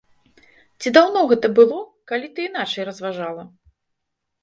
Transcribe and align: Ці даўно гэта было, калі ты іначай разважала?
Ці 0.79 0.93
даўно 0.99 1.19
гэта 1.33 1.47
было, 1.61 1.79
калі 2.13 2.33
ты 2.35 2.49
іначай 2.51 2.83
разважала? 2.91 3.43